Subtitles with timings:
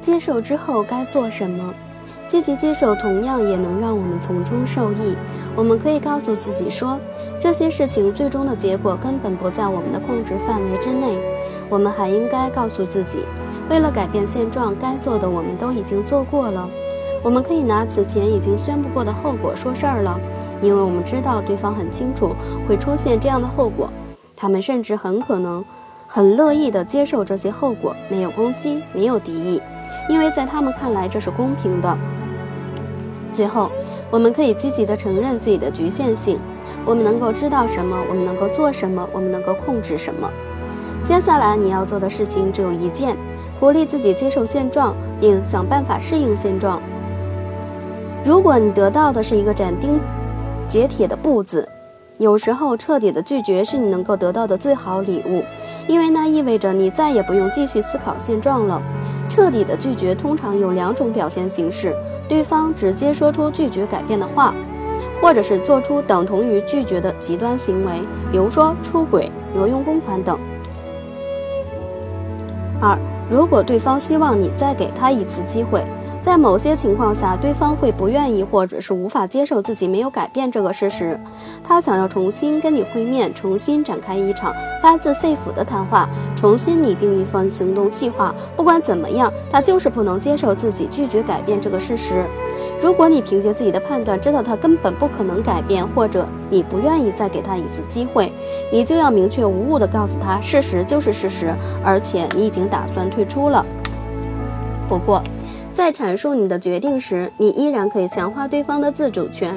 [0.00, 1.74] 接受之后该做什么？
[2.28, 5.16] 积极接受同样也能让我们从中受益。
[5.56, 6.98] 我们可以告诉自己说，
[7.40, 11.18] 这些事情最终的结果根本不在我们的控制范围之内。
[11.68, 13.18] 我们还应该告诉自己，
[13.68, 16.68] 为了改变现状，该做的我们都已经做过了。
[17.22, 20.18] 我们可以拿此前已经宣布过的后果说事儿了，
[20.62, 22.34] 因为我们知道对方很清楚
[22.66, 23.90] 会出现这样的后果，
[24.36, 25.64] 他们甚至很可能
[26.12, 29.62] 很乐意地接受这些后果，没有攻击，没有敌意。
[30.08, 31.96] 因为在他们看来这是公平的。
[33.32, 33.70] 最后，
[34.10, 36.36] 我们可以积极地承认自己的局限性。
[36.84, 37.96] 我们能够知道什么？
[38.08, 39.08] 我们能够做什么？
[39.12, 40.28] 我们能够控制什么？
[41.04, 43.16] 接下来你要做的事情只有一件：
[43.60, 46.82] 鼓励自己接受现状，并想办法适应现状。
[48.24, 50.00] 如果你得到的是一个斩钉
[50.66, 51.68] 截铁的“不”字，
[52.20, 55.42] 有时候彻底的拒绝是你能够得到的最好礼物，
[55.88, 58.82] 因为那意味着你再也不用继续思考现状了。
[59.26, 61.96] 彻底的拒绝通常有两种表现形式：
[62.28, 64.54] 对方直接说出拒绝改变的话，
[65.22, 67.92] 或者是做出等同于拒绝的极端行为，
[68.30, 70.38] 比如说出轨、挪用公款等。
[72.82, 72.98] 二，
[73.30, 75.82] 如果对方希望你再给他一次机会。
[76.22, 81.18] 在某些情况下，对方会不愿意，或者是无法接受自己没有改变这个事实。
[81.64, 88.34] 他想要重新跟你会面，重新展开一场发自肺腑的谈话，重新拟定一份行动计划。
[88.54, 92.26] 不管怎么样，他就是不能接受自己拒绝改变这个事实。
[92.82, 98.30] 如果你凭借自己的判断知道他根本不可能改变，或者你不愿意再给他一次机会，
[98.70, 103.64] 你就要明确无误地告诉他，事实就是事实，而且你已经打算退出了。
[104.86, 105.22] 不过。
[105.72, 109.54] 在阐述你的决定时，你依然可以强化对方的自主权。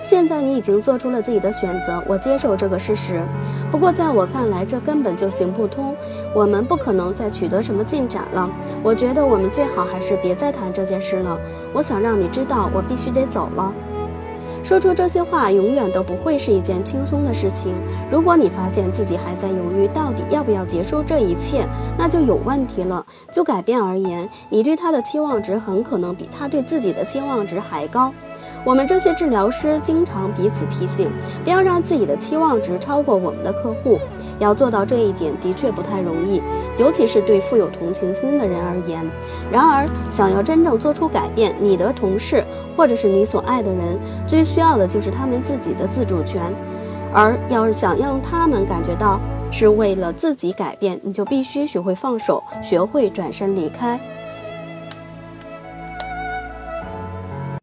[0.00, 3.20] 现在你已经做出了自己的选择，我接受这个事实。
[3.72, 5.94] 不过在我看来，这根本就行不通，
[6.32, 8.48] 我们不可能再取得什么进展了。
[8.84, 11.36] 我觉得我们最好还是别再谈这件事了。
[11.72, 13.74] 我想让你知道，我必须得走了。
[14.66, 17.72] 说出这些话永远都不会是一件轻松的事情。
[18.10, 21.64] 如果你发现自己还在犹豫到底要不要结束这一切，
[21.96, 23.06] 那就有问题了。
[23.30, 28.12] 就改变而言，你对他的期望值很可能比他对自己的期望值还高。
[28.66, 31.08] 我们这些治疗师经常彼此提醒，
[31.44, 33.96] 不要让自己的期望值超过我们的客户。
[34.40, 36.42] 要做到这一点的确不太容易，
[36.76, 39.08] 尤其是对富有同情心的人而言。
[39.52, 42.42] 然而，想要真正做出改变，你的同事
[42.76, 46.42] 或者是你所爱的人，最需要的就是他们自己的自主权。
[47.14, 49.20] 而要是想让他们感觉到
[49.52, 53.98] 是为了自己改变，你就必须学会放手，学会转身离开。